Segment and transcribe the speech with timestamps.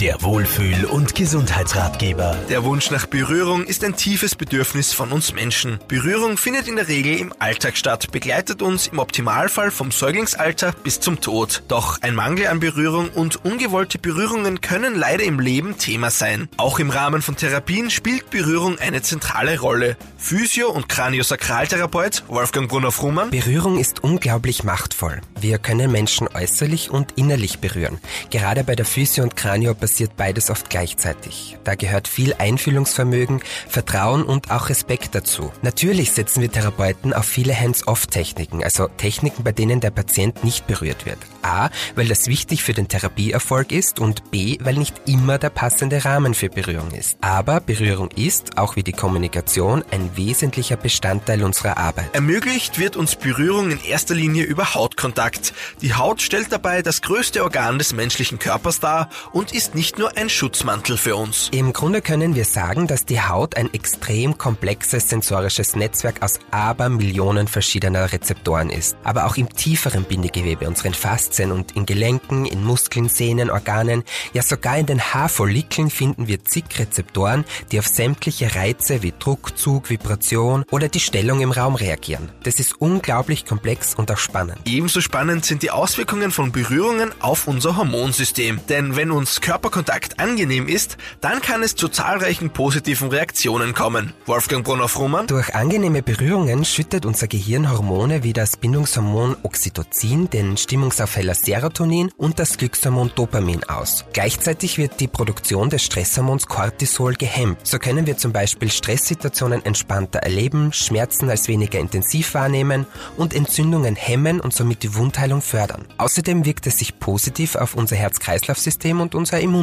[0.00, 2.34] Der Wohlfühl- und Gesundheitsratgeber.
[2.48, 5.78] Der Wunsch nach Berührung ist ein tiefes Bedürfnis von uns Menschen.
[5.88, 11.00] Berührung findet in der Regel im Alltag statt, begleitet uns im Optimalfall vom Säuglingsalter bis
[11.00, 11.64] zum Tod.
[11.68, 16.48] Doch ein Mangel an Berührung und ungewollte Berührungen können leider im Leben Thema sein.
[16.56, 19.98] Auch im Rahmen von Therapien spielt Berührung eine zentrale Rolle.
[20.16, 23.32] Physio- und Kraniosakraltherapeut Wolfgang Brunner-Frumann.
[23.32, 25.20] Berührung ist unglaublich machtvoll.
[25.38, 27.98] Wir können Menschen äußerlich und innerlich berühren.
[28.30, 31.58] Gerade bei der Physio- und Kranio passiert beides oft gleichzeitig.
[31.64, 35.50] Da gehört viel Einfühlungsvermögen, Vertrauen und auch Respekt dazu.
[35.62, 41.06] Natürlich setzen wir Therapeuten auf viele Hands-off-Techniken, also Techniken, bei denen der Patient nicht berührt
[41.06, 41.18] wird.
[41.42, 46.04] A, weil das wichtig für den Therapieerfolg ist und B, weil nicht immer der passende
[46.04, 47.18] Rahmen für Berührung ist.
[47.20, 52.14] Aber Berührung ist, auch wie die Kommunikation, ein wesentlicher Bestandteil unserer Arbeit.
[52.14, 55.52] Ermöglicht wird uns Berührung in erster Linie über Hautkontakt.
[55.82, 60.16] Die Haut stellt dabei das größte Organ des menschlichen Körpers dar und ist nicht nur
[60.16, 61.48] ein Schutzmantel für uns.
[61.52, 67.48] Im Grunde können wir sagen, dass die Haut ein extrem komplexes sensorisches Netzwerk aus Abermillionen
[67.48, 68.96] verschiedener Rezeptoren ist.
[69.04, 74.42] Aber auch im tieferen Bindegewebe, unseren Faszien und in Gelenken, in Muskeln, Sehnen, Organen, ja
[74.42, 79.88] sogar in den Haarfollikeln finden wir zig Rezeptoren, die auf sämtliche Reize wie Druck, Zug,
[79.88, 82.30] Vibration oder die Stellung im Raum reagieren.
[82.42, 84.58] Das ist unglaublich komplex und auch spannend.
[84.66, 88.60] Ebenso spannend sind die Auswirkungen von Berührungen auf unser Hormonsystem.
[88.68, 89.40] Denn wenn uns
[89.70, 94.12] Körperkontakt angenehm ist, dann kann es zu zahlreichen positiven Reaktionen kommen.
[94.26, 95.28] Wolfgang Brunner-Frumann.
[95.28, 102.38] Durch angenehme Berührungen schüttet unser Gehirn Hormone wie das Bindungshormon Oxytocin, den Stimmungsaufheller Serotonin und
[102.40, 104.04] das Glückshormon Dopamin aus.
[104.12, 107.58] Gleichzeitig wird die Produktion des Stresshormons Cortisol gehemmt.
[107.64, 113.94] So können wir zum Beispiel Stresssituationen entspannter erleben, Schmerzen als weniger intensiv wahrnehmen und Entzündungen
[113.94, 115.86] hemmen und somit die Wundheilung fördern.
[115.98, 119.59] Außerdem wirkt es sich positiv auf unser Herz-Kreislauf-System und unser Immunsystem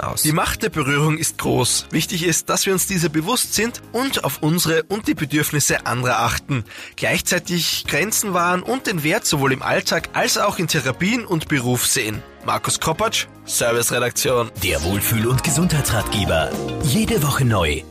[0.00, 0.22] aus.
[0.22, 1.86] Die Macht der Berührung ist groß.
[1.90, 6.20] Wichtig ist, dass wir uns dieser bewusst sind und auf unsere und die Bedürfnisse anderer
[6.20, 6.64] achten.
[6.96, 11.86] Gleichzeitig Grenzen wahren und den Wert sowohl im Alltag als auch in Therapien und Beruf
[11.86, 12.22] sehen.
[12.44, 14.50] Markus Kropatsch, Serviceredaktion.
[14.62, 16.50] Der Wohlfühl- und Gesundheitsratgeber.
[16.82, 17.82] Jede Woche neu